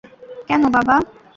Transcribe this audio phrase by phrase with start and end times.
[0.47, 0.95] কেন, বাবা?